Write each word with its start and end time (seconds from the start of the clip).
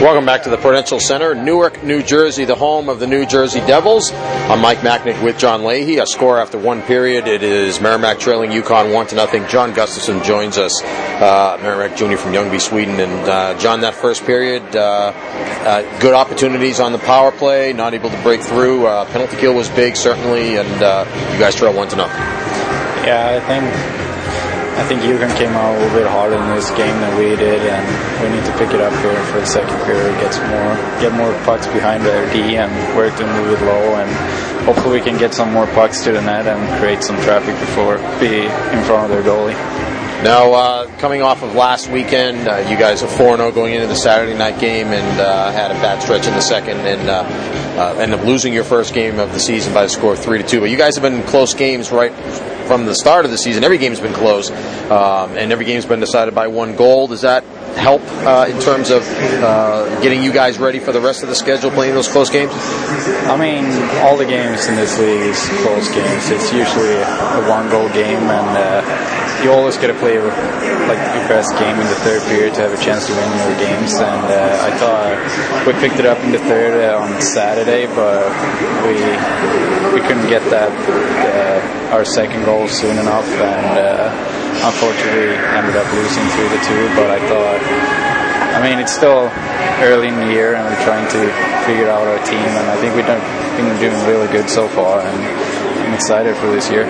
Welcome 0.00 0.24
back 0.26 0.42
to 0.44 0.50
the 0.50 0.56
Prudential 0.56 0.98
Center, 0.98 1.34
Newark, 1.34 1.84
New 1.84 2.02
Jersey, 2.02 2.44
the 2.44 2.56
home 2.56 2.88
of 2.88 2.98
the 2.98 3.06
New 3.06 3.24
Jersey 3.24 3.60
Devils. 3.60 4.10
I'm 4.12 4.60
Mike 4.60 4.78
Macknick 4.78 5.22
with 5.22 5.38
John 5.38 5.64
Leahy. 5.64 5.98
A 5.98 6.06
score 6.06 6.40
after 6.40 6.58
one 6.58 6.82
period. 6.82 7.28
It 7.28 7.42
is 7.42 7.80
Merrimack 7.80 8.18
trailing 8.18 8.50
UConn 8.50 8.92
one 8.92 9.06
to 9.08 9.14
nothing. 9.14 9.46
John 9.46 9.74
Gustafson 9.74 10.24
joins 10.24 10.58
us, 10.58 10.82
uh, 10.82 11.58
Merrimack 11.62 11.96
Junior 11.96 12.16
from 12.16 12.32
Ljungby, 12.32 12.60
Sweden. 12.60 12.98
And 12.98 13.28
uh, 13.28 13.58
John, 13.58 13.82
that 13.82 13.94
first 13.94 14.24
period, 14.24 14.74
uh, 14.74 15.12
uh 15.14 16.00
good 16.00 16.14
opportunities 16.14 16.80
on 16.80 16.92
the 16.92 16.98
power 16.98 17.30
play, 17.30 17.72
not 17.72 17.94
able 17.94 18.10
to 18.10 18.22
break 18.22 18.40
through. 18.40 18.86
Uh, 18.86 19.04
penalty 19.12 19.36
kill 19.36 19.54
was 19.54 19.68
big, 19.68 19.94
certainly, 19.94 20.56
and 20.56 20.82
uh, 20.82 21.04
you 21.32 21.38
guys 21.38 21.54
trail 21.54 21.76
one 21.76 21.86
to 21.88 21.96
nothing. 21.96 22.18
Yeah, 23.06 23.40
I 23.40 23.46
think 23.46 24.01
I 24.74 24.84
think 24.84 25.02
UConn 25.02 25.36
came 25.36 25.50
out 25.50 25.76
a 25.76 25.78
little 25.78 25.98
bit 25.98 26.06
harder 26.06 26.36
in 26.36 26.48
this 26.56 26.70
game 26.70 26.96
than 27.00 27.18
we 27.18 27.36
did, 27.36 27.60
and 27.60 27.84
we 28.22 28.34
need 28.34 28.44
to 28.46 28.52
pick 28.56 28.72
it 28.72 28.80
up 28.80 28.92
here 29.04 29.24
for 29.26 29.40
the 29.40 29.46
second 29.46 29.76
period. 29.84 30.16
Get 30.18 30.32
more, 30.48 30.74
get 31.00 31.12
more 31.12 31.32
pucks 31.44 31.66
behind 31.66 32.04
their 32.04 32.24
D, 32.32 32.56
and 32.56 32.72
work 32.96 33.14
to 33.16 33.26
move 33.26 33.52
it 33.52 33.64
low, 33.64 33.96
and 34.00 34.64
hopefully 34.64 34.98
we 34.98 35.04
can 35.04 35.18
get 35.18 35.34
some 35.34 35.52
more 35.52 35.66
pucks 35.68 36.02
to 36.04 36.12
the 36.12 36.22
net 36.22 36.46
and 36.46 36.80
create 36.80 37.02
some 37.02 37.16
traffic 37.22 37.58
before 37.60 37.98
be 38.18 38.46
in 38.46 38.84
front 38.84 39.04
of 39.04 39.10
their 39.10 39.22
goalie. 39.22 39.58
Now, 40.22 40.52
uh, 40.52 40.98
coming 40.98 41.20
off 41.20 41.42
of 41.42 41.56
last 41.56 41.90
weekend, 41.90 42.46
uh, 42.46 42.58
you 42.70 42.78
guys 42.78 43.02
are 43.02 43.08
4 43.08 43.38
0 43.38 43.50
going 43.50 43.74
into 43.74 43.88
the 43.88 43.96
Saturday 43.96 44.38
night 44.38 44.60
game 44.60 44.86
and 44.86 45.20
uh, 45.20 45.50
had 45.50 45.72
a 45.72 45.74
bad 45.74 46.00
stretch 46.00 46.28
in 46.28 46.34
the 46.34 46.40
second 46.40 46.78
and 46.78 47.10
uh, 47.10 47.24
uh, 47.76 47.98
ended 47.98 48.20
up 48.20 48.24
losing 48.24 48.54
your 48.54 48.62
first 48.62 48.94
game 48.94 49.18
of 49.18 49.32
the 49.32 49.40
season 49.40 49.74
by 49.74 49.82
the 49.82 49.88
score 49.88 50.12
of 50.12 50.20
3 50.20 50.38
to 50.40 50.46
2. 50.46 50.60
But 50.60 50.70
you 50.70 50.76
guys 50.76 50.94
have 50.94 51.02
been 51.02 51.24
close 51.24 51.54
games 51.54 51.90
right 51.90 52.12
from 52.66 52.86
the 52.86 52.94
start 52.94 53.24
of 53.24 53.30
the 53.30 53.38
season. 53.38 53.64
Every 53.64 53.78
game's 53.78 54.00
been 54.00 54.14
close, 54.14 54.50
um, 54.90 55.36
and 55.36 55.52
every 55.52 55.64
game's 55.64 55.86
been 55.86 56.00
decided 56.00 56.34
by 56.34 56.48
one 56.48 56.76
goal. 56.76 57.08
Does 57.08 57.22
that 57.22 57.44
help 57.76 58.02
uh, 58.24 58.46
in 58.48 58.60
terms 58.60 58.90
of 58.90 59.02
uh, 59.02 60.00
getting 60.02 60.22
you 60.22 60.32
guys 60.32 60.58
ready 60.58 60.78
for 60.78 60.92
the 60.92 61.00
rest 61.00 61.22
of 61.22 61.28
the 61.28 61.34
schedule, 61.34 61.70
playing 61.70 61.94
those 61.94 62.08
close 62.08 62.30
games? 62.30 62.52
I 62.54 63.36
mean, 63.36 63.64
all 64.04 64.16
the 64.16 64.26
games 64.26 64.66
in 64.66 64.76
this 64.76 64.98
league 64.98 65.22
is 65.22 65.38
close 65.62 65.88
games. 65.88 66.30
It's 66.30 66.52
usually 66.52 66.94
a 66.96 67.48
one-goal 67.48 67.88
game, 67.90 68.22
and 68.22 68.56
uh, 68.56 69.31
you 69.42 69.50
always 69.50 69.76
got 69.76 69.88
to 69.88 69.98
play 69.98 70.18
like 70.18 71.02
your 71.14 71.26
best 71.26 71.50
game 71.58 71.74
in 71.74 71.86
the 71.86 72.00
third 72.06 72.22
period 72.30 72.54
to 72.54 72.60
have 72.62 72.72
a 72.72 72.82
chance 72.82 73.06
to 73.06 73.12
win 73.12 73.30
your 73.42 73.58
games. 73.58 73.94
And 73.98 74.26
uh, 74.30 74.66
I 74.66 74.70
thought 74.78 75.18
we 75.66 75.72
picked 75.82 75.98
it 75.98 76.06
up 76.06 76.18
in 76.22 76.30
the 76.30 76.38
third 76.38 76.78
uh, 76.78 77.02
on 77.02 77.20
Saturday, 77.20 77.86
but 77.90 78.22
we 78.86 78.94
we 79.94 80.00
couldn't 80.06 80.28
get 80.30 80.42
that 80.50 80.70
uh, 80.70 81.94
our 81.94 82.04
second 82.04 82.44
goal 82.44 82.68
soon 82.68 82.98
enough, 82.98 83.26
and 83.26 84.32
unfortunately 84.62 85.34
ended 85.58 85.76
up 85.76 85.88
losing 85.92 86.26
three 86.38 86.48
to 86.48 86.60
two. 86.62 86.82
But 86.94 87.10
I 87.10 87.20
thought, 87.26 87.60
I 88.54 88.62
mean, 88.62 88.78
it's 88.78 88.94
still 88.94 89.26
early 89.82 90.08
in 90.08 90.16
the 90.22 90.30
year, 90.30 90.54
and 90.54 90.64
we're 90.64 90.84
trying 90.86 91.08
to 91.10 91.20
figure 91.66 91.90
out 91.90 92.06
our 92.06 92.22
team, 92.24 92.46
and 92.46 92.66
I 92.70 92.76
think 92.78 92.94
we've 92.94 93.06
been 93.06 93.22
doing 93.82 93.98
really 94.06 94.30
good 94.30 94.48
so 94.48 94.68
far, 94.68 95.00
and 95.00 95.18
I'm 95.92 95.98
excited 95.98 96.34
for 96.36 96.46
this 96.46 96.70
year. 96.70 96.86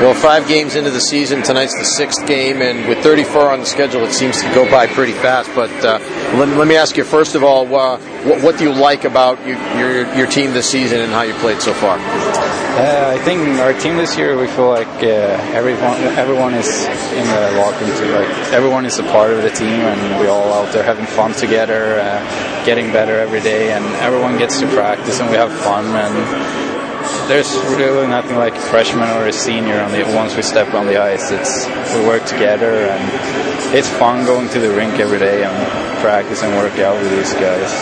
Well, 0.00 0.12
five 0.12 0.48
games 0.48 0.74
into 0.74 0.90
the 0.90 1.00
season, 1.00 1.44
tonight's 1.44 1.78
the 1.78 1.84
sixth 1.84 2.26
game, 2.26 2.60
and 2.60 2.88
with 2.88 2.98
34 2.98 3.52
on 3.52 3.60
the 3.60 3.66
schedule, 3.66 4.02
it 4.02 4.10
seems 4.10 4.42
to 4.42 4.52
go 4.52 4.68
by 4.68 4.88
pretty 4.88 5.12
fast. 5.12 5.48
But 5.54 5.70
uh, 5.84 6.00
let, 6.36 6.48
let, 6.58 6.66
me 6.66 6.74
ask 6.74 6.96
you 6.96 7.04
first 7.04 7.36
of 7.36 7.44
all, 7.44 7.72
uh, 7.72 7.98
what, 8.24 8.42
what, 8.42 8.58
do 8.58 8.64
you 8.64 8.72
like 8.72 9.04
about 9.04 9.38
you, 9.46 9.54
your 9.78 10.12
your 10.16 10.26
team 10.26 10.52
this 10.52 10.68
season 10.68 11.02
and 11.02 11.12
how 11.12 11.22
you 11.22 11.34
played 11.34 11.60
so 11.60 11.72
far? 11.72 11.98
Uh, 11.98 13.14
I 13.14 13.18
think 13.24 13.60
our 13.60 13.72
team 13.78 13.96
this 13.96 14.18
year, 14.18 14.36
we 14.36 14.48
feel 14.48 14.70
like 14.70 14.88
uh, 14.88 15.54
everyone 15.54 15.94
everyone 16.18 16.54
is 16.54 16.66
in 17.14 17.26
the 17.28 17.52
locker 17.62 17.84
room. 17.84 18.12
Like 18.12 18.52
everyone 18.52 18.86
is 18.86 18.98
a 18.98 19.04
part 19.04 19.30
of 19.30 19.44
the 19.44 19.50
team, 19.50 19.68
and 19.86 20.20
we're 20.20 20.30
all 20.30 20.52
out 20.52 20.72
there 20.72 20.82
having 20.82 21.06
fun 21.06 21.32
together, 21.32 22.00
uh, 22.00 22.66
getting 22.66 22.92
better 22.92 23.20
every 23.20 23.40
day, 23.40 23.72
and 23.72 23.84
everyone 24.02 24.36
gets 24.36 24.58
to 24.58 24.66
practice, 24.66 25.20
and 25.20 25.30
we 25.30 25.36
have 25.36 25.52
fun 25.52 25.84
and 25.94 26.65
there's 27.28 27.52
really 27.76 28.06
nothing 28.06 28.36
like 28.36 28.54
a 28.54 28.60
freshman 28.60 29.08
or 29.10 29.26
a 29.26 29.32
senior 29.32 29.80
on 29.80 29.92
the 29.92 30.04
once 30.14 30.36
we 30.36 30.42
step 30.42 30.74
on 30.74 30.86
the 30.86 31.00
ice. 31.00 31.30
It's 31.30 31.66
we 31.94 32.06
work 32.06 32.24
together 32.24 32.70
and 32.70 33.74
it's 33.74 33.88
fun 33.88 34.24
going 34.24 34.48
to 34.50 34.60
the 34.60 34.70
rink 34.70 35.00
every 35.00 35.18
day 35.18 35.44
and 35.44 36.00
practice 36.00 36.42
and 36.42 36.56
work 36.56 36.78
out 36.78 37.00
with 37.00 37.10
these 37.10 37.32
guys. 37.34 37.72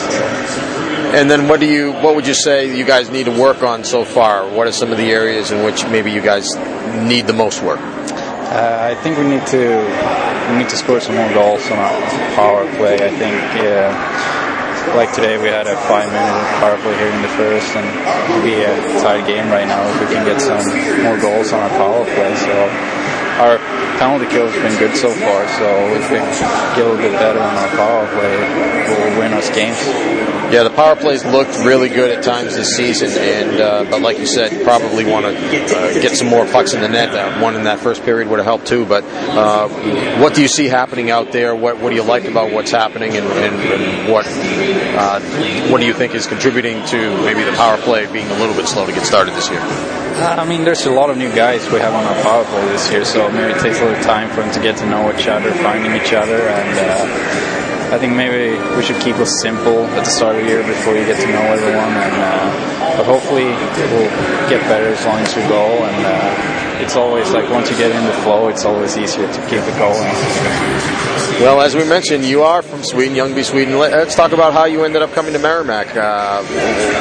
And 1.15 1.31
then, 1.31 1.47
what 1.49 1.61
do 1.61 1.67
you? 1.67 1.93
What 1.93 2.17
would 2.17 2.27
you 2.27 2.35
say 2.35 2.77
you 2.77 2.85
guys 2.85 3.11
need 3.11 3.25
to 3.25 3.39
work 3.39 3.63
on 3.63 3.85
so 3.85 4.05
far? 4.05 4.49
What 4.49 4.67
are 4.67 4.73
some 4.73 4.91
of 4.91 4.99
the 4.99 5.13
areas 5.13 5.53
in 5.53 5.65
which 5.65 5.85
maybe 5.87 6.11
you 6.11 6.21
guys 6.21 6.55
need 6.97 7.27
the 7.27 7.33
most 7.33 7.63
work? 7.63 7.81
Uh, 7.81 8.79
I 8.91 8.95
think 9.03 9.19
we 9.19 9.25
need 9.25 9.47
to 9.49 10.51
we 10.51 10.59
need 10.59 10.69
to 10.71 10.77
score 10.77 11.01
some 11.01 11.15
more 11.15 11.33
goals 11.33 11.65
on 11.71 11.79
our 11.79 12.01
power 12.35 12.65
play. 12.77 12.95
I 12.95 13.11
think. 13.11 13.41
Uh, 13.63 14.44
like 14.93 15.13
today, 15.13 15.39
we 15.39 15.49
had 15.49 15.67
a 15.67 15.77
five-minute 15.89 16.47
power 16.61 16.77
play 16.85 16.97
here 16.99 17.09
in 17.09 17.23
the 17.23 17.33
first, 17.41 17.75
and 17.75 17.87
it'll 18.29 18.45
be 18.45 18.61
a 18.61 19.01
tight 19.01 19.27
game 19.27 19.49
right 19.49 19.67
now 19.67 19.81
if 19.89 20.01
we 20.01 20.07
can 20.15 20.25
get 20.25 20.41
some 20.41 20.61
more 21.03 21.17
goals 21.19 21.53
on 21.53 21.61
our 21.65 21.73
power 21.81 22.05
play. 22.05 22.35
So 22.37 22.55
penalty 23.99 24.27
kill 24.27 24.49
has 24.49 24.63
been 24.63 24.79
good 24.79 24.97
so 24.97 25.11
far. 25.11 25.47
So 25.59 25.67
if 25.97 26.11
we 26.11 26.19
get 26.19 26.87
a 26.87 26.91
little 26.91 26.97
bit 26.97 27.13
better 27.13 27.41
on 27.41 27.55
our 27.57 27.69
power 27.77 28.07
play, 28.13 28.37
we'll 28.89 29.19
win 29.19 29.33
us 29.33 29.51
games. 29.55 29.79
Yeah, 30.53 30.63
the 30.63 30.71
power 30.71 30.95
plays 30.95 31.25
looked 31.25 31.59
really 31.65 31.89
good 31.89 32.17
at 32.17 32.23
times 32.23 32.55
this 32.55 32.77
season, 32.77 33.11
and 33.11 33.61
uh, 33.61 33.85
but 33.91 34.03
like 34.03 34.19
you 34.19 34.27
said, 34.27 34.53
you 34.53 34.63
probably 34.63 35.05
want 35.05 35.25
to 35.25 35.33
uh, 35.35 35.93
get 35.95 36.17
some 36.17 36.29
more 36.29 36.45
pucks 36.47 36.75
in 36.75 36.81
the 36.81 36.89
net. 36.89 37.15
Uh, 37.15 37.41
one 37.41 37.57
in 37.57 37.65
that 37.65 37.81
first 37.81 38.05
period 38.05 38.29
would 38.29 38.39
have 38.39 38.47
helped 38.47 38.67
too. 38.67 38.85
But 38.85 39.03
uh, 39.05 39.69
what 40.21 40.35
do 40.35 40.43
you 40.43 40.49
see 40.49 40.67
happening 40.67 41.11
out 41.11 41.33
there? 41.33 41.57
What 41.57 41.79
what 41.81 41.91
do 41.91 41.97
you 41.97 42.05
like 42.05 42.25
about 42.25 42.53
what's 42.53 42.71
happening, 42.71 43.17
and, 43.17 43.27
and, 43.27 43.57
and 43.57 44.13
what 44.13 44.27
uh, 44.29 45.21
what 45.71 45.81
do 45.81 45.87
you 45.87 45.95
think 45.95 46.15
is 46.15 46.27
contributing 46.27 46.85
to 46.87 47.17
maybe 47.25 47.43
the 47.43 47.57
power 47.57 47.79
play 47.79 48.07
being 48.13 48.29
a 48.29 48.39
little 48.39 48.55
bit 48.55 48.69
slow 48.69 48.87
to 48.87 48.93
get 48.93 49.05
started 49.07 49.35
this 49.35 49.51
year? 49.51 49.61
Uh, 50.15 50.37
I 50.39 50.45
mean, 50.47 50.63
there's 50.63 50.87
a 50.87 50.93
lot 50.93 51.11
of 51.11 51.17
new 51.17 51.35
guys 51.35 51.69
we 51.73 51.81
have 51.81 51.93
on 51.93 52.05
our 52.05 52.23
power 52.23 52.45
play 52.45 52.65
this 52.69 52.89
year, 52.89 53.05
so 53.05 53.29
maybe 53.33 53.53
it 53.53 53.61
takes 53.61 53.81
time 54.03 54.29
for 54.31 54.43
them 54.43 54.53
to 54.53 54.61
get 54.61 54.77
to 54.79 54.87
know 54.87 55.13
each 55.13 55.29
other, 55.29 55.53
finding 55.53 55.93
each 55.95 56.13
other, 56.13 56.49
and 56.49 57.35
I 57.95 57.99
think 57.99 58.17
maybe 58.17 58.59
we 58.75 58.83
should 58.83 59.01
keep 59.01 59.17
it 59.23 59.27
simple 59.27 59.87
at 59.95 60.05
the 60.05 60.11
start 60.11 60.35
of 60.35 60.43
the 60.43 60.49
year 60.49 60.67
before 60.67 60.97
you 60.97 61.07
get 61.07 61.21
to 61.21 61.29
know 61.31 61.47
everyone. 61.55 61.95
And 61.95 62.17
uh, 62.19 62.97
but 62.97 63.07
hopefully 63.07 63.45
we'll 63.45 64.11
get 64.51 64.61
better 64.67 64.89
as 64.89 65.05
long 65.07 65.21
as 65.21 65.37
we 65.37 65.43
go. 65.43 65.63
And 65.63 66.03
uh, 66.03 66.83
it's 66.83 66.97
always 66.97 67.31
like 67.31 67.49
once 67.51 67.71
you 67.71 67.77
get 67.77 67.95
in 67.95 68.05
the 68.05 68.17
flow, 68.25 68.49
it's 68.49 68.65
always 68.65 68.97
easier 68.99 69.31
to 69.31 69.41
keep 69.47 69.63
it 69.63 69.79
going. 69.79 70.94
Well, 71.41 71.61
as 71.61 71.75
we 71.75 71.83
mentioned, 71.83 72.25
you 72.25 72.43
are 72.43 72.63
from 72.63 72.85
Sweden, 72.85 73.17
Ljungby, 73.17 73.45
Sweden. 73.45 73.77
Let's 73.77 74.15
talk 74.15 74.31
about 74.31 74.53
how 74.53 74.67
you 74.67 74.85
ended 74.85 75.03
up 75.03 75.13
coming 75.13 75.33
to 75.33 75.41
Merrimack. 75.41 75.89
Uh, 75.97 76.47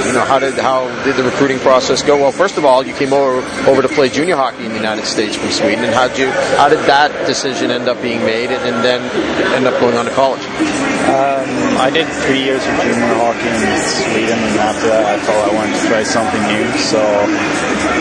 you 0.08 0.12
know, 0.12 0.26
how 0.26 0.40
did 0.40 0.56
how 0.56 0.90
did 1.04 1.18
the 1.18 1.24
recruiting 1.24 1.60
process 1.60 2.02
go? 2.02 2.18
Well, 2.18 2.32
first 2.32 2.58
of 2.58 2.66
all, 2.66 2.84
you 2.84 2.96
came 2.96 3.14
over 3.14 3.46
over 3.70 3.84
to 3.84 3.88
play 3.88 4.10
junior 4.10 4.36
hockey 4.36 4.66
in 4.66 4.70
the 4.70 4.78
United 4.78 5.06
States 5.06 5.36
from 5.36 5.52
Sweden, 5.52 5.86
and 5.86 5.94
how 5.94 6.08
did 6.08 6.18
you 6.18 6.32
how 6.58 6.68
did 6.68 6.80
that 6.90 7.28
decision 7.28 7.70
end 7.70 7.88
up 7.88 8.02
being 8.02 8.22
made, 8.26 8.50
and, 8.50 8.84
then 8.84 9.06
end 9.54 9.68
up 9.68 9.80
going 9.80 9.96
on 9.96 10.06
to 10.06 10.12
college? 10.12 10.42
Um, 10.42 11.78
I 11.78 11.92
did 11.94 12.10
three 12.26 12.42
years 12.42 12.66
of 12.66 12.74
junior 12.82 13.14
hockey 13.14 13.48
in 13.48 13.80
Sweden, 13.86 14.40
and 14.50 14.58
after 14.58 14.88
that, 14.88 15.06
I 15.14 15.18
thought 15.22 15.46
I 15.46 15.54
wanted 15.54 15.78
to 15.78 15.86
try 15.88 16.02
something 16.02 16.42
new. 16.50 16.66
So 16.82 17.00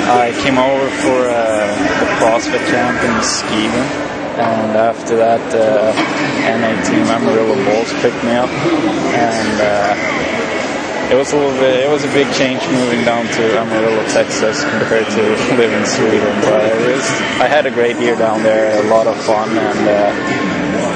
I 0.08 0.32
came 0.40 0.56
over 0.56 0.88
for 1.04 1.28
uh, 1.28 1.36
a 1.36 2.08
CrossFit 2.16 2.64
camp 2.72 3.04
in 3.04 3.14
Skiven, 3.20 4.11
and 4.38 4.76
after 4.76 5.16
that, 5.16 5.42
uh, 5.52 5.92
NA 5.92 6.72
team 6.88 7.04
Amarillo 7.04 7.52
Bulls 7.68 7.92
picked 8.00 8.22
me 8.24 8.32
up, 8.32 8.48
and 8.48 9.54
uh, 9.60 11.12
it 11.12 11.16
was 11.16 11.32
a 11.32 11.36
little 11.36 11.52
bit. 11.60 11.84
It 11.84 11.90
was 11.90 12.04
a 12.04 12.12
big 12.16 12.32
change 12.32 12.64
moving 12.72 13.04
down 13.04 13.26
to 13.26 13.42
Amarillo, 13.60 14.00
Texas, 14.08 14.64
compared 14.64 15.06
to 15.12 15.22
living 15.60 15.76
in 15.76 15.84
Sweden. 15.84 16.32
But 16.40 16.64
it 16.64 16.96
was. 16.96 17.04
I 17.36 17.48
had 17.48 17.66
a 17.66 17.70
great 17.70 18.00
year 18.00 18.16
down 18.16 18.42
there, 18.42 18.72
a 18.80 18.88
lot 18.88 19.06
of 19.06 19.16
fun, 19.20 19.50
and 19.52 19.80
uh, 19.84 20.08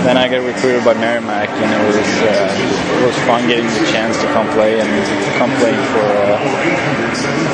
then 0.08 0.16
I 0.16 0.28
got 0.28 0.40
recruited 0.40 0.84
by 0.84 0.94
Merrimack, 0.94 1.50
and 1.50 1.68
it 1.68 1.82
was 1.92 2.08
uh, 2.24 2.48
it 2.56 3.00
was 3.04 3.16
fun 3.28 3.44
getting 3.48 3.68
the 3.68 3.86
chance 3.92 4.16
to 4.22 4.26
come 4.32 4.48
play 4.56 4.80
and 4.80 4.88
come 5.36 5.52
play 5.60 5.76
for 5.92 6.06
uh, 6.08 6.40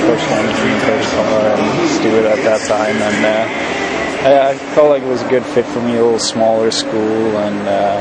Coach 0.06 0.24
Henry 0.30 0.70
and 0.70 0.82
Coach 0.86 1.08
and 1.10 1.90
Stewart 1.90 2.26
at 2.30 2.40
that 2.46 2.62
time, 2.70 2.94
and 2.94 3.18
uh, 3.26 3.71
I, 4.22 4.50
I, 4.50 4.54
felt 4.74 4.90
like 4.90 5.02
it 5.02 5.08
was 5.08 5.22
a 5.22 5.28
good 5.28 5.44
fit 5.44 5.66
for 5.66 5.80
me. 5.80 5.96
A 5.96 6.02
little 6.02 6.18
smaller 6.18 6.70
school 6.70 7.36
and 7.42 7.68
uh, 7.68 7.98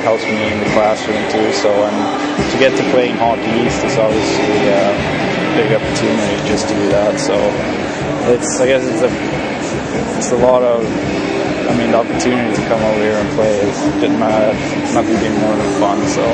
helps 0.00 0.24
me 0.24 0.52
in 0.52 0.58
the 0.60 0.70
classroom 0.72 1.20
too. 1.30 1.52
So 1.52 1.68
and 1.68 2.52
to 2.52 2.58
get 2.58 2.76
to 2.76 2.90
play 2.90 3.10
in 3.10 3.16
Hockey 3.16 3.52
East 3.60 3.84
is 3.84 3.98
obviously 3.98 4.58
uh, 4.72 4.96
a 4.96 5.56
big 5.60 5.72
opportunity 5.76 6.48
just 6.48 6.68
to 6.68 6.74
do 6.74 6.88
that. 6.88 7.20
So 7.20 7.36
it's 8.32 8.60
I 8.60 8.66
guess 8.66 8.82
it's 8.84 9.02
a 9.02 9.12
it's 10.18 10.32
a 10.32 10.36
lot 10.36 10.62
of 10.62 10.86
I 11.70 11.76
mean, 11.76 11.92
the 11.92 11.98
opportunity 11.98 12.56
to 12.56 12.66
come 12.66 12.82
over 12.82 12.98
here 12.98 13.12
and 13.12 13.30
play 13.36 13.60
is 13.60 13.78
didn't 14.00 14.18
matter. 14.18 14.52
Nothing 14.92 15.20
being 15.20 15.38
more 15.38 15.54
than 15.54 15.80
fun. 15.80 16.04
So. 16.08 16.26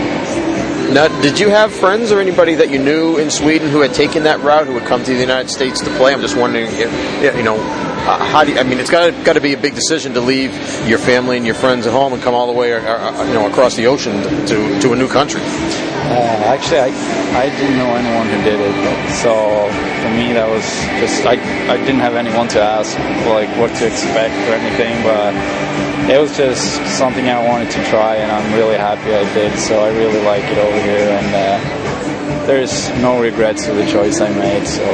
Now, 0.94 1.08
did 1.20 1.38
you 1.38 1.50
have 1.50 1.72
friends 1.72 2.10
or 2.10 2.20
anybody 2.20 2.54
that 2.54 2.70
you 2.70 2.78
knew 2.78 3.18
in 3.18 3.30
Sweden 3.30 3.68
who 3.68 3.80
had 3.80 3.92
taken 3.92 4.22
that 4.22 4.40
route, 4.40 4.66
who 4.66 4.74
would 4.74 4.84
come 4.84 5.04
to 5.04 5.12
the 5.12 5.20
United 5.20 5.50
States 5.50 5.80
to 5.82 5.90
play? 5.96 6.14
I'm 6.14 6.22
just 6.22 6.38
wondering 6.38 6.68
if, 6.70 7.36
you 7.36 7.42
know, 7.42 7.56
uh, 8.06 8.24
how 8.24 8.44
do 8.44 8.52
you, 8.52 8.58
I 8.58 8.62
mean, 8.62 8.78
it's 8.78 8.90
got 8.90 9.10
got 9.24 9.32
to 9.34 9.40
be 9.40 9.52
a 9.52 9.58
big 9.58 9.74
decision 9.74 10.14
to 10.14 10.20
leave 10.20 10.54
your 10.86 10.98
family 10.98 11.36
and 11.36 11.44
your 11.44 11.56
friends 11.56 11.86
at 11.86 11.92
home 11.92 12.12
and 12.12 12.22
come 12.22 12.34
all 12.34 12.46
the 12.46 12.52
way, 12.52 12.72
uh, 12.72 12.78
uh, 12.80 13.24
you 13.24 13.34
know, 13.34 13.48
across 13.48 13.74
the 13.74 13.86
ocean 13.86 14.22
to 14.46 14.80
to 14.80 14.92
a 14.92 14.96
new 14.96 15.08
country. 15.08 15.40
Uh, 15.42 16.54
actually, 16.54 16.78
I, 16.78 16.90
I 17.34 17.50
didn't 17.50 17.76
know 17.76 17.90
anyone 17.96 18.28
who 18.28 18.38
did 18.44 18.60
it, 18.60 19.10
so 19.10 19.66
for 20.06 20.10
me 20.14 20.32
that 20.38 20.46
was 20.48 20.62
just 21.02 21.26
I, 21.26 21.34
I 21.66 21.76
didn't 21.78 21.98
have 21.98 22.14
anyone 22.14 22.46
to 22.54 22.60
ask 22.62 22.96
like 23.26 23.50
what 23.58 23.74
to 23.82 23.86
expect 23.86 24.34
or 24.46 24.54
anything, 24.54 25.02
but 25.02 25.34
it 26.08 26.20
was 26.20 26.36
just 26.36 26.78
something 26.96 27.28
I 27.28 27.42
wanted 27.42 27.72
to 27.72 27.84
try, 27.90 28.16
and 28.16 28.30
I'm 28.30 28.54
really 28.54 28.76
happy 28.76 29.12
I 29.14 29.26
did. 29.34 29.58
So 29.58 29.82
I 29.82 29.90
really 29.90 30.22
like 30.22 30.44
it 30.44 30.58
over 30.58 30.80
here, 30.80 31.10
and 31.10 31.30
uh, 31.34 32.46
there's 32.46 32.88
no 33.02 33.20
regrets 33.20 33.66
to 33.66 33.72
the 33.72 33.86
choice 33.90 34.20
I 34.20 34.30
made. 34.38 34.64
So 34.68 34.86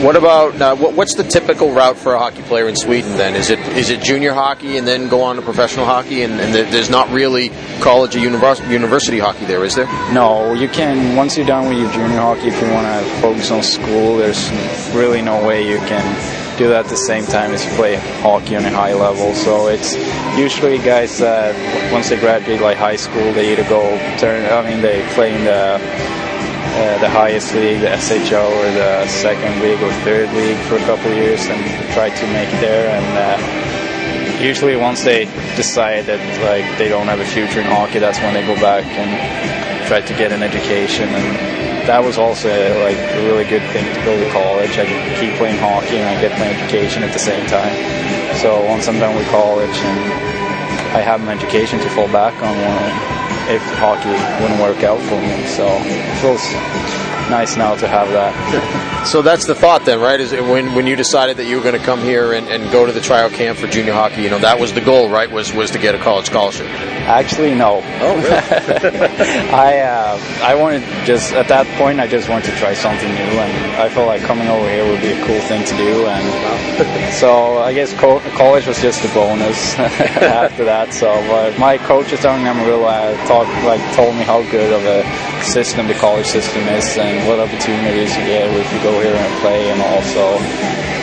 what 0.00 0.16
about 0.16 0.60
uh, 0.60 0.76
what, 0.76 0.94
what's 0.94 1.14
the 1.14 1.22
typical 1.22 1.72
route 1.72 1.96
for 1.96 2.14
a 2.14 2.18
hockey 2.18 2.42
player 2.42 2.68
in 2.68 2.76
Sweden? 2.76 3.16
Then 3.18 3.34
is 3.34 3.50
it 3.50 3.58
is 3.76 3.90
it 3.90 4.02
junior 4.02 4.32
hockey 4.32 4.78
and 4.78 4.86
then 4.86 5.08
go 5.08 5.22
on 5.22 5.36
to 5.36 5.42
professional 5.42 5.84
hockey, 5.84 6.22
and, 6.22 6.40
and 6.40 6.54
there's 6.54 6.90
not 6.90 7.10
really 7.10 7.50
college 7.80 8.16
or 8.16 8.20
university, 8.20 8.70
university 8.70 9.18
hockey 9.18 9.44
there, 9.44 9.64
is 9.64 9.74
there? 9.74 9.86
No, 10.12 10.54
you 10.54 10.68
can 10.68 11.16
once 11.16 11.36
you're 11.36 11.46
done 11.46 11.68
with 11.68 11.78
your 11.78 11.92
junior 11.92 12.18
hockey. 12.18 12.48
If 12.48 12.60
you 12.62 12.70
want 12.70 12.86
to 12.86 13.10
focus 13.20 13.50
on 13.50 13.62
school, 13.62 14.16
there's 14.16 14.50
really 14.94 15.22
no 15.22 15.46
way 15.46 15.68
you 15.68 15.78
can 15.78 16.58
do 16.58 16.68
that 16.68 16.84
at 16.84 16.90
the 16.90 16.96
same 16.96 17.24
time 17.24 17.52
as 17.52 17.64
you 17.64 17.70
play 17.72 17.96
hockey 18.20 18.56
on 18.56 18.64
a 18.64 18.70
high 18.70 18.94
level. 18.94 19.34
So 19.34 19.68
it's 19.68 19.96
usually 20.38 20.78
guys 20.78 21.18
that 21.18 21.54
once 21.92 22.08
they 22.08 22.18
graduate 22.18 22.60
like 22.60 22.76
high 22.76 22.96
school, 22.96 23.32
they 23.32 23.52
either 23.52 23.68
go 23.68 23.82
turn. 24.18 24.50
I 24.50 24.68
mean, 24.68 24.82
they 24.82 25.06
play 25.14 25.34
in 25.34 25.44
the 25.44 26.29
uh, 26.70 26.98
the 26.98 27.08
highest 27.10 27.54
league, 27.54 27.80
the 27.80 27.88
SHL 27.88 28.46
or 28.46 28.70
the 28.72 29.06
second 29.08 29.60
league 29.60 29.82
or 29.82 29.92
third 30.06 30.32
league 30.34 30.58
for 30.68 30.76
a 30.76 30.84
couple 30.86 31.10
years 31.12 31.44
and 31.46 31.60
try 31.92 32.10
to 32.10 32.26
make 32.32 32.48
it 32.48 32.60
there. 32.60 32.86
And 32.88 33.10
uh, 33.18 34.42
usually, 34.42 34.76
once 34.76 35.02
they 35.02 35.24
decide 35.56 36.06
that 36.06 36.22
like 36.46 36.66
they 36.78 36.88
don't 36.88 37.06
have 37.06 37.20
a 37.20 37.24
future 37.24 37.60
in 37.60 37.66
hockey, 37.66 37.98
that's 37.98 38.18
when 38.18 38.34
they 38.34 38.46
go 38.46 38.54
back 38.60 38.84
and 38.86 39.10
try 39.88 40.00
to 40.00 40.14
get 40.14 40.32
an 40.32 40.42
education. 40.42 41.08
And 41.10 41.86
that 41.90 42.04
was 42.04 42.18
also 42.18 42.48
like 42.86 42.96
a 42.96 43.20
really 43.26 43.44
good 43.44 43.66
thing 43.74 43.84
to 43.92 44.00
go 44.06 44.14
to 44.14 44.30
college. 44.30 44.70
I 44.78 44.86
could 44.86 45.18
keep 45.18 45.34
playing 45.34 45.58
hockey 45.58 45.98
and 45.98 46.06
I 46.06 46.20
get 46.20 46.38
my 46.38 46.46
education 46.46 47.02
at 47.02 47.12
the 47.12 47.18
same 47.18 47.44
time. 47.50 47.74
So 48.38 48.64
once 48.64 48.86
I'm 48.86 48.98
done 48.98 49.16
with 49.16 49.26
college 49.28 49.74
and 49.74 49.98
I 50.94 51.00
have 51.02 51.20
my 51.20 51.34
education 51.34 51.80
to 51.80 51.88
fall 51.90 52.08
back 52.08 52.34
on 52.42 53.19
if 53.50 53.62
hockey 53.74 54.14
wouldn't 54.40 54.60
work 54.60 54.84
out 54.84 55.00
for 55.00 55.20
me. 55.20 55.44
So 55.46 55.66
it 55.66 56.20
feels 56.20 57.09
nice 57.30 57.56
now 57.56 57.74
to 57.76 57.88
have 57.88 58.08
that. 58.10 59.06
So 59.06 59.22
that's 59.22 59.46
the 59.46 59.54
thought 59.54 59.84
then, 59.86 60.00
right? 60.00 60.20
Is 60.20 60.32
when 60.32 60.74
when 60.74 60.86
you 60.86 60.96
decided 60.96 61.38
that 61.38 61.46
you 61.46 61.56
were 61.56 61.62
going 61.62 61.78
to 61.78 61.84
come 61.84 62.00
here 62.00 62.34
and, 62.34 62.46
and 62.48 62.70
go 62.70 62.84
to 62.84 62.92
the 62.92 63.00
tryout 63.00 63.32
camp 63.32 63.58
for 63.58 63.66
junior 63.66 63.94
hockey, 63.94 64.22
you 64.22 64.28
know, 64.30 64.38
that 64.40 64.60
was 64.60 64.72
the 64.72 64.80
goal, 64.82 65.08
right? 65.08 65.30
Was 65.30 65.52
was 65.54 65.70
to 65.70 65.78
get 65.78 65.94
a 65.94 65.98
college 65.98 66.26
scholarship. 66.26 66.66
Actually, 67.08 67.54
no. 67.54 67.80
Oh, 68.00 68.16
really? 68.16 68.28
I 69.50 69.80
uh, 69.80 70.20
I 70.42 70.54
wanted 70.54 70.82
just 71.06 71.32
at 71.32 71.48
that 71.48 71.66
point 71.78 71.98
I 71.98 72.06
just 72.06 72.28
wanted 72.28 72.50
to 72.50 72.56
try 72.58 72.74
something 72.74 73.08
new, 73.08 73.40
and 73.40 73.76
I 73.80 73.88
felt 73.88 74.06
like 74.06 74.22
coming 74.22 74.48
over 74.48 74.68
here 74.68 74.84
would 74.86 75.00
be 75.00 75.12
a 75.12 75.24
cool 75.24 75.40
thing 75.48 75.64
to 75.64 75.76
do, 75.76 76.06
and 76.06 77.14
so 77.14 77.58
I 77.58 77.72
guess 77.72 77.92
co- 77.98 78.20
college 78.36 78.66
was 78.66 78.80
just 78.82 79.04
a 79.04 79.08
bonus 79.14 79.78
after 79.78 80.64
that. 80.64 80.92
So, 80.92 81.06
but 81.28 81.58
my 81.58 81.78
coaches 81.78 82.20
down 82.20 82.40
in 82.40 82.46
Amarillo 82.46 82.84
uh, 82.84 83.16
talked 83.26 83.50
like 83.64 83.80
told 83.96 84.14
me 84.14 84.22
how 84.22 84.42
good 84.50 84.72
of 84.72 84.84
a 84.84 85.02
system 85.42 85.88
the 85.88 85.94
college 85.94 86.26
system 86.26 86.62
is, 86.68 86.96
and 86.98 87.26
what 87.28 87.40
opportunities 87.40 88.16
you 88.16 88.24
get 88.24 88.48
if 88.50 88.72
you 88.72 88.82
go 88.82 89.00
here 89.00 89.14
and 89.14 89.40
play, 89.40 89.70
and 89.70 89.80
also 89.80 90.38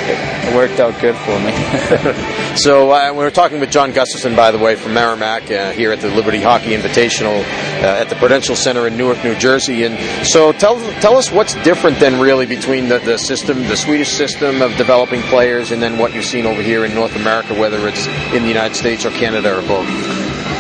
it 0.10 0.56
worked 0.56 0.80
out 0.80 1.00
good 1.02 1.16
for 1.16 1.38
me. 1.40 2.56
so 2.56 2.92
uh, 2.92 3.12
we 3.12 3.20
were 3.20 3.32
talking 3.32 3.60
with 3.60 3.70
John 3.70 3.92
Gustafson, 3.92 4.36
by 4.36 4.52
the 4.52 4.58
way, 4.58 4.76
from 4.76 4.94
Merrimack 4.94 5.52
uh, 5.52 5.72
here 5.72 5.92
at 5.92 6.00
the 6.00 6.10
Liberty 6.10 6.42
Hockey 6.42 6.76
Invitational 6.76 7.42
uh, 7.42 8.02
at 8.02 8.10
the 8.10 8.16
Prudential 8.16 8.56
Center 8.56 8.88
in 8.88 8.98
Newark, 8.98 9.24
New 9.24 9.36
Jersey. 9.36 9.84
And 9.84 10.26
so 10.26 10.52
tell 10.54 10.80
tell 11.02 11.18
us 11.18 11.32
what's 11.32 11.56
different 11.64 12.00
then 12.00 12.20
really 12.20 12.46
between 12.46 12.88
the, 12.88 13.00
the 13.00 13.18
system, 13.18 13.64
the 13.64 13.78
Swedish 13.78 14.10
system 14.10 14.62
of 14.62 14.76
developing 14.78 15.22
players, 15.24 15.72
and 15.72 15.82
then 15.82 15.98
what 15.98 16.14
you've 16.14 16.26
seen 16.26 16.46
over 16.46 16.62
here 16.62 16.86
in 16.86 16.94
North 16.94 17.16
America, 17.16 17.54
whether 17.54 17.88
it's 17.88 18.08
in 18.34 18.44
the 18.44 18.50
United 18.50 18.76
States 18.76 19.06
or 19.06 19.12
Canada 19.12 19.58
or 19.58 19.62
both. 19.68 19.88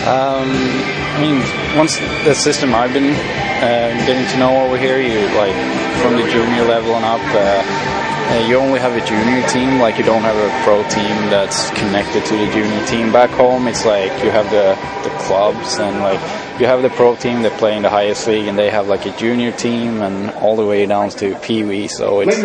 Um, 0.08 1.07
I 1.18 1.20
mean, 1.20 1.42
once 1.76 1.98
the 2.26 2.36
system 2.36 2.76
I've 2.76 2.94
been 2.94 3.10
uh, 3.10 4.06
getting 4.06 4.24
to 4.34 4.38
know 4.38 4.64
over 4.64 4.78
here, 4.78 5.02
you 5.02 5.26
like 5.36 5.56
from 5.98 6.14
the 6.14 6.30
junior 6.30 6.64
level 6.64 6.94
and 6.94 7.04
up. 7.04 7.22
Uh, 7.34 7.98
uh, 8.30 8.46
you 8.46 8.56
only 8.58 8.80
have 8.80 8.94
a 8.94 9.04
junior 9.04 9.42
team, 9.48 9.80
like 9.80 9.98
you 9.98 10.04
don't 10.04 10.22
have 10.22 10.36
a 10.38 10.64
pro 10.64 10.84
team 10.90 11.16
that's 11.32 11.72
connected 11.72 12.24
to 12.26 12.38
the 12.38 12.46
junior 12.52 12.86
team. 12.86 13.12
Back 13.12 13.32
home, 13.32 13.68
it's 13.68 13.84
like 13.84 14.12
you 14.24 14.30
have 14.30 14.46
the 14.52 14.78
the 15.02 15.16
clubs 15.18 15.80
and 15.80 16.02
like 16.02 16.22
you 16.60 16.66
have 16.66 16.82
the 16.82 16.90
pro 16.90 17.16
team 17.16 17.44
that 17.44 17.58
play 17.60 17.76
in 17.76 17.84
the 17.84 17.90
highest 17.90 18.28
league, 18.28 18.48
and 18.48 18.58
they 18.58 18.70
have 18.70 18.88
like 18.88 19.06
a 19.06 19.16
junior 19.18 19.52
team 19.52 20.02
and 20.02 20.32
all 20.32 20.56
the 20.56 20.66
way 20.66 20.86
down 20.86 21.10
to 21.10 21.36
Pee 21.40 21.64
Wee. 21.64 21.88
So 21.88 22.22
it's 22.22 22.38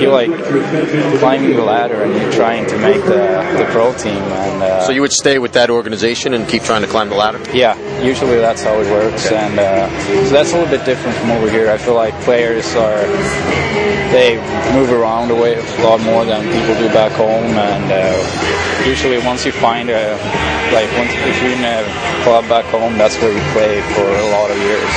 you're 0.00 0.12
like 0.12 0.30
climbing 1.18 1.56
the 1.56 1.62
ladder 1.62 2.02
and 2.02 2.14
you're 2.14 2.32
trying 2.32 2.66
to 2.68 2.78
make 2.78 3.02
the 3.04 3.56
the 3.58 3.66
pro 3.70 3.92
team. 3.94 4.22
And 4.22 4.62
uh, 4.62 4.86
so 4.86 4.92
you 4.92 5.00
would 5.00 5.12
stay 5.12 5.38
with 5.38 5.52
that 5.54 5.70
organization 5.70 6.34
and 6.34 6.48
keep 6.48 6.62
trying 6.62 6.82
to 6.82 6.88
climb 6.88 7.08
the 7.08 7.16
ladder. 7.16 7.40
Yeah, 7.52 7.76
usually 8.02 8.36
that's 8.36 8.62
how 8.62 8.80
it 8.80 8.90
works, 8.90 9.26
okay. 9.26 9.36
and 9.36 9.58
uh, 9.58 9.88
so 10.26 10.30
that's 10.30 10.52
a 10.52 10.56
little 10.56 10.70
bit 10.70 10.84
different 10.84 11.16
from 11.18 11.30
over 11.32 11.50
here. 11.50 11.70
I 11.70 11.78
feel 11.78 11.94
like 11.94 12.14
players 12.22 12.74
are 12.76 13.06
they 14.12 14.36
move 14.74 14.90
around 14.90 15.30
a, 15.30 15.34
way, 15.34 15.54
a 15.54 15.82
lot 15.82 16.00
more 16.00 16.24
than 16.24 16.42
people 16.42 16.74
do 16.78 16.92
back 16.92 17.12
home, 17.12 17.44
and 17.56 17.92
uh, 17.92 18.86
usually 18.86 19.18
once 19.18 19.44
you 19.46 19.52
find 19.52 19.90
a 19.90 20.59
like 20.72 20.90
once 20.96 21.12
if 21.14 21.36
you're 21.42 21.52
in 21.52 21.64
a 21.64 21.82
club 22.22 22.48
back 22.48 22.64
home, 22.66 22.96
that's 22.98 23.16
where 23.20 23.32
you 23.32 23.44
play 23.52 23.80
for 23.94 24.06
a 24.06 24.26
lot 24.30 24.50
of 24.50 24.58
years, 24.58 24.92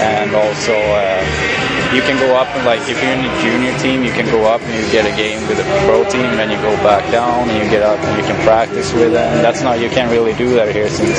and 0.00 0.34
also. 0.34 0.74
Uh, 0.74 1.70
you 1.94 2.02
can 2.02 2.16
go 2.22 2.36
up 2.36 2.46
and 2.54 2.64
like 2.64 2.80
if 2.88 3.02
you're 3.02 3.12
in 3.12 3.22
the 3.22 3.34
junior 3.42 3.76
team, 3.80 4.04
you 4.04 4.12
can 4.12 4.24
go 4.26 4.46
up 4.46 4.60
and 4.62 4.74
you 4.74 4.92
get 4.92 5.06
a 5.06 5.16
game 5.16 5.42
with 5.48 5.58
a 5.58 5.66
pro 5.86 6.08
team, 6.08 6.24
and 6.24 6.38
then 6.38 6.50
you 6.50 6.56
go 6.58 6.70
back 6.86 7.10
down 7.10 7.50
and 7.50 7.58
you 7.58 7.68
get 7.68 7.82
up 7.82 7.98
and 7.98 8.16
you 8.16 8.22
can 8.22 8.40
practice 8.44 8.92
with 8.92 9.12
them. 9.12 9.42
That's 9.42 9.62
not 9.62 9.80
you 9.80 9.90
can't 9.90 10.10
really 10.10 10.34
do 10.34 10.54
that 10.54 10.72
here 10.72 10.88
since 10.88 11.18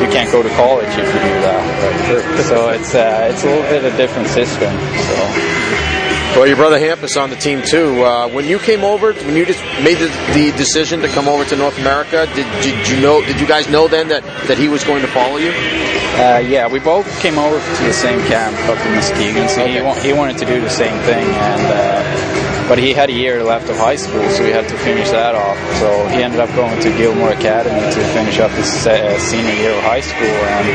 you 0.00 0.08
can't 0.14 0.30
go 0.30 0.42
to 0.42 0.50
college 0.50 0.90
if 0.90 1.06
you 1.06 1.20
do 1.26 1.36
that. 1.42 2.44
so 2.46 2.68
it's 2.70 2.94
uh, 2.94 3.28
it's 3.32 3.42
a 3.42 3.46
little 3.46 3.62
bit 3.62 3.84
of 3.84 3.94
a 3.94 3.96
different 3.96 4.28
system. 4.28 4.70
So. 4.70 5.91
Well, 6.34 6.46
your 6.46 6.56
brother 6.56 6.78
Hampus 6.78 7.20
on 7.20 7.28
the 7.28 7.36
team 7.36 7.60
too. 7.62 8.02
Uh, 8.02 8.26
when 8.28 8.46
you 8.46 8.58
came 8.58 8.84
over, 8.84 9.12
when 9.12 9.36
you 9.36 9.44
just 9.44 9.62
made 9.84 9.98
the, 9.98 10.08
the, 10.32 10.50
decision 10.56 11.00
to 11.02 11.08
come 11.08 11.28
over 11.28 11.44
to 11.44 11.56
North 11.56 11.78
America, 11.78 12.26
did, 12.34 12.46
did 12.62 12.88
you 12.88 12.98
know? 13.00 13.20
Did 13.20 13.38
you 13.38 13.46
guys 13.46 13.68
know 13.68 13.86
then 13.86 14.08
that, 14.08 14.24
that 14.48 14.56
he 14.56 14.68
was 14.68 14.82
going 14.82 15.02
to 15.02 15.08
follow 15.08 15.36
you? 15.36 15.50
Uh, 15.50 16.42
yeah, 16.44 16.66
we 16.68 16.78
both 16.78 17.06
came 17.20 17.36
over 17.36 17.58
to 17.58 17.84
the 17.84 17.92
same 17.92 18.18
camp 18.28 18.56
up 18.68 18.78
in 18.86 18.94
Muskegon, 18.94 19.46
so 19.48 19.62
okay. 19.62 20.00
he, 20.00 20.08
he 20.08 20.12
wanted 20.14 20.38
to 20.38 20.46
do 20.46 20.58
the 20.60 20.70
same 20.70 20.98
thing, 21.02 21.24
and 21.24 21.66
uh, 21.66 22.21
but 22.68 22.78
he 22.78 22.92
had 22.92 23.10
a 23.10 23.12
year 23.12 23.42
left 23.42 23.68
of 23.68 23.76
high 23.76 23.96
school, 23.96 24.22
so 24.30 24.44
he 24.44 24.50
had 24.50 24.68
to 24.68 24.76
finish 24.78 25.10
that 25.10 25.34
off. 25.34 25.58
So 25.78 26.08
he 26.08 26.22
ended 26.22 26.40
up 26.40 26.50
going 26.54 26.78
to 26.80 26.88
Gilmour 26.96 27.32
Academy 27.32 27.80
to 27.80 28.00
finish 28.14 28.38
up 28.38 28.50
his 28.52 28.86
uh, 28.86 29.18
senior 29.18 29.54
year 29.54 29.72
of 29.72 29.82
high 29.82 30.00
school, 30.00 30.36
and 30.56 30.66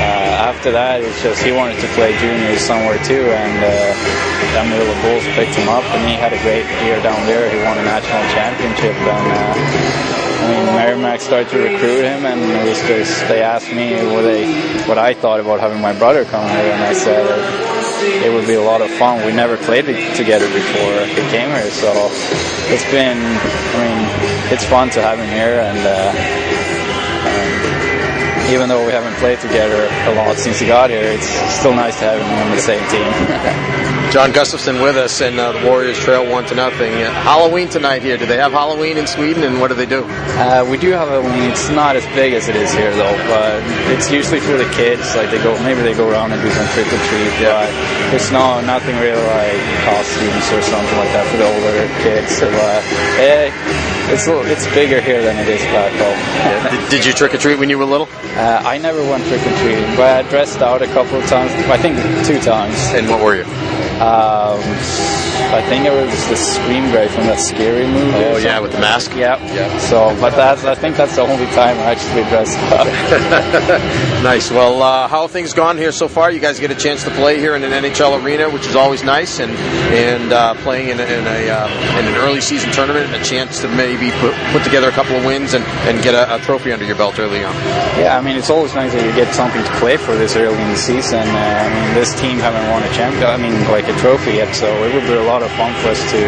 uh, 0.00 0.50
after 0.50 0.70
that, 0.72 1.00
it's 1.00 1.22
just 1.22 1.42
he 1.42 1.52
wanted 1.52 1.78
to 1.80 1.88
play 1.94 2.16
juniors 2.18 2.60
somewhere 2.60 2.98
too, 3.04 3.24
and 3.30 3.56
uh, 3.62 4.58
Amarillo 4.58 4.94
Bulls 5.02 5.24
picked 5.34 5.54
him 5.54 5.68
up, 5.68 5.84
and 5.94 6.02
he 6.08 6.14
had 6.16 6.32
a 6.32 6.40
great 6.42 6.66
year 6.84 7.00
down 7.02 7.18
there. 7.26 7.48
He 7.50 7.58
won 7.62 7.78
a 7.78 7.84
national 7.84 8.22
championship, 8.34 8.94
and 8.94 9.26
uh, 9.32 10.14
I 10.44 10.46
mean, 10.50 10.66
Merrimack 10.76 11.20
started 11.20 11.48
to 11.50 11.58
recruit 11.58 12.04
him, 12.04 12.26
and 12.26 12.40
it 12.40 12.68
was 12.68 12.80
just 12.86 13.26
they 13.28 13.40
asked 13.42 13.72
me 13.72 13.94
what 14.12 14.22
they 14.22 14.44
what 14.86 14.98
I 14.98 15.14
thought 15.14 15.40
about 15.40 15.60
having 15.60 15.80
my 15.80 15.96
brother 15.96 16.24
come 16.24 16.44
here, 16.48 16.72
and 16.72 16.82
I 16.84 16.92
said 16.92 17.83
it 18.04 18.32
would 18.32 18.46
be 18.46 18.54
a 18.54 18.62
lot 18.62 18.80
of 18.80 18.90
fun. 18.90 19.24
We 19.24 19.32
never 19.32 19.56
played 19.56 19.86
together 20.14 20.46
before 20.46 21.06
he 21.06 21.22
came 21.30 21.50
here, 21.50 21.70
so 21.70 22.08
it's 22.72 22.84
been 22.90 23.18
I 23.18 23.76
mean 23.82 24.52
it's 24.52 24.64
fun 24.64 24.90
to 24.90 25.02
have 25.02 25.18
him 25.18 25.28
here, 25.28 25.60
and. 25.60 25.78
Uh, 25.78 26.74
um, 27.24 27.73
even 28.50 28.68
though 28.68 28.84
we 28.84 28.92
haven't 28.92 29.14
played 29.16 29.40
together 29.40 29.88
a 30.10 30.14
lot 30.14 30.36
since 30.36 30.60
he 30.60 30.66
got 30.66 30.90
here, 30.90 31.02
it's 31.02 31.28
still 31.58 31.74
nice 31.74 31.98
to 31.98 32.04
have 32.04 32.20
him 32.20 32.30
on 32.44 32.50
the 32.50 32.60
same 32.60 32.82
team. 32.90 33.84
John 34.14 34.30
Gustafson 34.30 34.80
with 34.80 34.96
us, 34.96 35.20
and 35.20 35.40
uh, 35.40 35.50
the 35.52 35.66
Warriors 35.66 35.98
trail 35.98 36.30
one 36.30 36.44
to 36.46 36.54
nothing. 36.54 36.92
Uh, 37.02 37.10
Halloween 37.26 37.68
tonight 37.68 38.02
here. 38.02 38.16
Do 38.16 38.26
they 38.26 38.36
have 38.36 38.52
Halloween 38.52 38.96
in 38.96 39.08
Sweden, 39.08 39.42
and 39.42 39.60
what 39.60 39.68
do 39.68 39.74
they 39.74 39.86
do? 39.86 40.04
Uh, 40.38 40.64
we 40.70 40.78
do 40.78 40.92
have 40.92 41.08
Halloween. 41.08 41.50
It's 41.50 41.68
not 41.70 41.96
as 41.96 42.06
big 42.14 42.32
as 42.32 42.48
it 42.48 42.54
is 42.54 42.72
here, 42.72 42.94
though. 42.94 43.16
But 43.26 43.58
it's 43.90 44.12
usually 44.12 44.38
for 44.38 44.56
the 44.56 44.70
kids. 44.70 45.16
Like 45.16 45.30
they 45.30 45.42
go, 45.42 45.58
maybe 45.64 45.82
they 45.82 45.94
go 45.94 46.08
around 46.08 46.30
and 46.30 46.40
do 46.40 46.50
some 46.50 46.68
trick 46.78 46.86
or 46.86 47.00
treat. 47.10 47.32
Yeah. 47.42 47.66
But 48.06 48.14
it's 48.14 48.30
no 48.30 48.60
nothing 48.62 48.94
really 49.02 49.18
like 49.18 49.58
costumes 49.82 50.46
or 50.54 50.62
something 50.62 50.98
like 51.02 51.10
that 51.10 51.26
for 51.26 51.38
the 51.42 51.50
older 51.50 51.74
kids. 52.06 52.38
So, 52.38 52.46
uh, 52.46 52.78
it's 54.12 54.26
it's 54.28 54.66
bigger 54.74 55.00
here 55.00 55.22
than 55.22 55.36
it 55.36 55.48
is 55.48 55.62
back 55.62 55.92
home. 55.92 56.18
Yeah. 56.44 56.70
Did, 56.70 56.90
did, 56.90 57.06
you 57.06 57.12
trick 57.12 57.34
or 57.34 57.38
treat 57.38 57.58
when 57.58 57.70
you 57.70 57.78
were 57.78 57.84
little? 57.84 58.08
Uh, 58.36 58.62
I 58.64 58.78
never 58.78 59.00
went 59.02 59.24
trick 59.26 59.40
or 59.40 59.56
treating, 59.58 59.96
but 59.96 60.24
I 60.24 60.28
dressed 60.28 60.60
out 60.60 60.82
a 60.82 60.86
couple 60.86 61.18
of 61.18 61.26
times. 61.26 61.52
I 61.70 61.78
think 61.78 61.96
two 62.26 62.40
times. 62.40 62.76
And 62.94 63.08
what 63.08 63.22
were 63.22 63.36
you? 63.36 63.83
Um, 64.00 64.60
I 65.54 65.62
think 65.68 65.86
it 65.86 65.92
was 65.92 66.10
the 66.28 66.36
Scream 66.36 66.90
guy 66.92 67.08
from 67.08 67.26
that 67.26 67.40
scary 67.40 67.86
movie. 67.86 68.10
Oh 68.14 68.36
yeah, 68.38 68.58
with 68.60 68.72
the 68.72 68.78
mask. 68.78 69.14
Yeah. 69.14 69.42
Yeah. 69.54 69.78
So, 69.78 70.16
but 70.20 70.30
that's 70.30 70.64
I 70.64 70.74
think 70.74 70.96
that's 70.96 71.16
the 71.16 71.22
only 71.22 71.46
time 71.46 71.78
I 71.78 71.94
actually 71.94 72.24
dressed 72.30 72.58
up. 72.72 72.86
nice. 74.22 74.50
Well, 74.50 74.82
uh, 74.82 75.08
how 75.08 75.22
have 75.22 75.30
things 75.30 75.52
gone 75.52 75.76
here 75.76 75.92
so 75.92 76.08
far? 76.08 76.30
You 76.30 76.40
guys 76.40 76.58
get 76.58 76.70
a 76.70 76.74
chance 76.74 77.04
to 77.04 77.10
play 77.10 77.38
here 77.38 77.54
in 77.56 77.62
an 77.62 77.70
NHL 77.70 78.22
arena, 78.22 78.50
which 78.50 78.66
is 78.66 78.76
always 78.76 79.04
nice, 79.04 79.40
and 79.40 79.52
and 79.94 80.32
uh, 80.32 80.54
playing 80.62 80.88
in, 80.88 81.00
a, 81.00 81.04
in, 81.04 81.26
a, 81.26 81.50
uh, 81.50 81.98
in 81.98 82.06
an 82.06 82.14
early 82.16 82.40
season 82.40 82.70
tournament, 82.72 83.14
a 83.14 83.22
chance 83.24 83.60
to 83.60 83.68
maybe 83.68 84.10
put, 84.18 84.34
put 84.52 84.64
together 84.64 84.88
a 84.88 84.92
couple 84.92 85.16
of 85.16 85.24
wins 85.24 85.54
and, 85.54 85.64
and 85.86 86.02
get 86.02 86.14
a, 86.14 86.34
a, 86.34 86.38
trophy 86.40 86.72
under 86.72 86.84
your 86.84 86.96
belt 86.96 87.18
early 87.18 87.44
on. 87.44 87.54
Yeah, 87.98 88.18
I 88.18 88.20
mean 88.20 88.36
it's 88.36 88.50
always 88.50 88.74
nice 88.74 88.92
that 88.92 89.04
you 89.04 89.12
get 89.14 89.32
something 89.34 89.62
to 89.62 89.72
play 89.78 89.96
for 89.96 90.16
this 90.16 90.36
early 90.36 90.60
in 90.60 90.68
the 90.70 90.76
season. 90.76 91.20
Uh, 91.20 91.64
I 91.64 91.68
mean 91.70 91.94
this 91.94 92.18
team 92.20 92.38
haven't 92.38 92.68
won 92.70 92.82
a 92.82 92.92
champion, 92.92 93.26
I 93.26 93.36
mean 93.36 93.54
like 93.70 93.88
a 93.88 93.93
trophy 93.98 94.32
yet, 94.32 94.54
so 94.54 94.66
it 94.84 94.94
would 94.94 95.04
be 95.04 95.14
a 95.14 95.22
lot 95.22 95.42
of 95.42 95.50
fun 95.52 95.72
for 95.82 95.88
us 95.88 96.00
to 96.12 96.20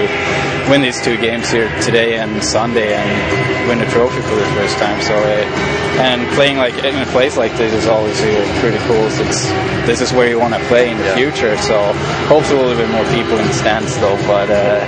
win 0.70 0.82
these 0.82 1.00
two 1.00 1.16
games 1.16 1.50
here 1.50 1.70
today 1.80 2.18
and 2.18 2.42
Sunday 2.42 2.94
and 2.94 3.68
win 3.68 3.80
a 3.80 3.90
trophy 3.90 4.20
for 4.22 4.34
the 4.34 4.46
first 4.58 4.76
time. 4.78 5.00
So 5.02 5.14
uh, 5.14 5.86
and 6.02 6.28
playing 6.34 6.56
like 6.58 6.74
in 6.84 6.94
a 6.96 7.06
place 7.06 7.36
like 7.36 7.56
this 7.56 7.72
is 7.72 7.86
always 7.86 8.18
pretty 8.60 8.78
cool. 8.84 9.06
It's 9.22 9.48
this 9.86 10.00
is 10.00 10.12
where 10.12 10.28
you 10.28 10.38
want 10.38 10.54
to 10.54 10.60
play 10.66 10.90
in 10.90 10.98
the 10.98 11.04
yeah. 11.04 11.16
future. 11.16 11.56
So 11.58 11.76
hopefully 12.26 12.60
a 12.60 12.62
little 12.62 12.76
bit 12.76 12.90
more 12.90 13.06
people 13.14 13.38
in 13.38 13.46
the 13.46 13.54
stands 13.54 13.96
though. 13.98 14.16
But 14.26 14.50
uh, 14.50 14.82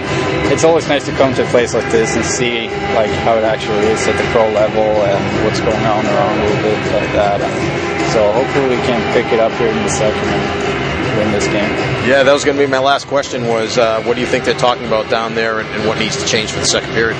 it's 0.52 0.64
always 0.64 0.88
nice 0.88 1.04
to 1.06 1.12
come 1.12 1.34
to 1.34 1.46
a 1.46 1.50
place 1.50 1.74
like 1.74 1.90
this 1.90 2.16
and 2.16 2.24
see 2.24 2.68
like 2.94 3.10
how 3.22 3.38
it 3.38 3.44
actually 3.44 3.86
is 3.88 4.06
at 4.06 4.16
the 4.16 4.26
pro 4.32 4.50
level 4.50 4.82
and 4.82 5.44
what's 5.44 5.60
going 5.60 5.86
on 5.86 6.04
around 6.04 6.38
a 6.38 6.44
little 6.44 6.62
bit 6.62 6.78
like 6.92 7.12
that. 7.14 7.40
And 7.40 8.12
so 8.12 8.32
hopefully 8.32 8.76
we 8.76 8.82
can 8.82 9.00
pick 9.14 9.32
it 9.32 9.40
up 9.40 9.52
here 9.52 9.68
in 9.68 9.82
the 9.82 9.90
second 9.90 10.87
win 11.18 11.32
this 11.32 11.46
game. 11.46 11.70
Yeah, 12.08 12.22
that 12.22 12.32
was 12.32 12.44
going 12.44 12.56
to 12.56 12.64
be 12.64 12.70
my 12.70 12.78
last 12.78 13.06
question. 13.08 13.46
Was 13.48 13.76
uh, 13.76 14.02
what 14.04 14.14
do 14.14 14.20
you 14.20 14.26
think 14.26 14.44
they're 14.44 14.54
talking 14.54 14.86
about 14.86 15.10
down 15.10 15.34
there, 15.34 15.58
and, 15.58 15.68
and, 15.68 15.86
what 15.88 15.98
needs 15.98 16.16
to 16.22 16.26
change 16.26 16.52
for 16.52 16.60
the 16.60 16.66
second 16.66 16.90
period? 16.94 17.16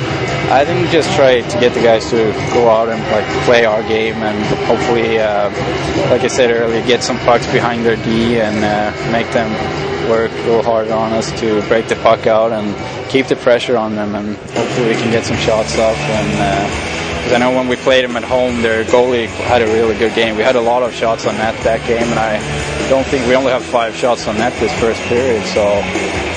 I 0.51 0.65
think 0.65 0.87
we 0.87 0.91
just 0.91 1.11
try 1.17 1.41
to 1.41 1.61
get 1.61 1.75
the 1.75 1.83
guys 1.83 2.09
to 2.11 2.33
go 2.55 2.71
out 2.71 2.89
and 2.89 3.01
like 3.13 3.27
play 3.45 3.65
our 3.65 3.83
game, 3.83 4.17
and 4.17 4.39
hopefully, 4.67 5.19
uh, 5.19 5.51
like 6.11 6.23
I 6.23 6.29
said 6.29 6.51
earlier, 6.51 6.85
get 6.87 7.03
some 7.03 7.19
pucks 7.21 7.51
behind 7.53 7.85
their 7.85 7.97
D 7.97 8.41
and 8.41 8.65
uh, 8.65 9.13
make 9.13 9.31
them 9.33 9.51
work 10.09 10.33
real 10.47 10.63
hard 10.63 10.89
on 10.89 11.13
us 11.13 11.31
to 11.41 11.61
break 11.69 11.89
the 11.89 11.97
puck 11.97 12.27
out 12.27 12.53
and 12.53 12.75
keep 13.11 13.27
the 13.27 13.37
pressure 13.37 13.77
on 13.77 13.95
them, 13.95 14.15
and 14.15 14.37
hopefully 14.37 14.89
we 14.89 14.95
can 14.95 15.11
get 15.11 15.25
some 15.25 15.37
shots 15.37 15.77
up. 15.79 15.97
And 15.97 16.98
because 17.19 17.33
I 17.33 17.39
know 17.39 17.51
when 17.51 17.69
we 17.69 17.77
played 17.77 18.05
them 18.05 18.17
at 18.17 18.25
home, 18.25 18.63
their 18.63 18.85
goalie 18.85 19.27
had 19.27 19.63
a 19.63 19.67
really 19.67 19.97
good 19.99 20.15
game. 20.15 20.37
We 20.37 20.43
had 20.43 20.57
a 20.57 20.61
lot 20.61 20.83
of 20.83 20.95
shots 20.95 21.27
on 21.27 21.35
net 21.37 21.55
that 21.65 21.87
game, 21.87 22.03
and 22.03 22.19
I 22.19 22.39
don't 22.89 23.07
think 23.07 23.27
we 23.27 23.35
only 23.35 23.53
have 23.53 23.65
five 23.65 23.95
shots 23.95 24.27
on 24.27 24.37
net 24.39 24.53
this 24.61 24.73
first 24.81 25.01
period. 25.03 25.45
So 25.47 25.63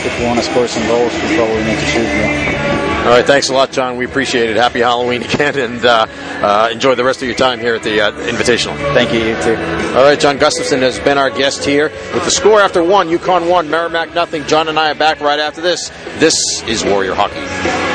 if 0.06 0.20
we 0.20 0.26
want 0.26 0.40
to 0.40 0.46
score 0.46 0.68
some 0.68 0.86
goals, 0.88 1.14
we 1.14 1.36
probably 1.38 1.64
need 1.64 1.80
to 1.80 1.86
shoot 1.86 2.08
more. 2.18 2.82
All 3.02 3.08
right, 3.08 3.26
thanks 3.26 3.50
a 3.50 3.54
lot, 3.54 3.72
John. 3.72 3.98
We 3.98 4.06
appreciate 4.06 4.50
it. 4.50 4.58
Happy 4.58 4.80
Halloween 4.80 5.24
again, 5.32 5.58
and 5.58 5.86
uh, 5.86 6.06
uh, 6.10 6.70
enjoy 6.72 6.96
the 6.96 7.04
rest 7.04 7.22
of 7.22 7.28
your 7.28 7.38
time 7.38 7.60
here 7.60 7.76
at 7.76 7.84
the 7.84 8.02
uh, 8.02 8.12
Invitational. 8.12 8.76
Thank 8.94 9.12
you, 9.14 9.20
you 9.20 9.42
too. 9.42 9.56
All 9.96 10.04
right, 10.04 10.20
John 10.20 10.38
Gustafsson 10.38 10.80
has 10.82 11.00
been 11.00 11.18
our 11.18 11.30
guest 11.30 11.64
here 11.64 11.90
with 12.14 12.26
the 12.26 12.32
score 12.32 12.62
after 12.62 12.84
one, 12.84 13.08
UConn 13.08 13.50
one, 13.50 13.70
Merrimack 13.70 14.14
nothing. 14.14 14.46
John 14.46 14.68
and 14.68 14.78
I 14.78 14.92
are 14.92 14.96
back 14.96 15.20
right 15.20 15.40
after 15.40 15.62
this. 15.62 15.90
This 16.20 16.36
is 16.68 16.84
Warrior 16.84 17.16
Hockey. 17.16 17.91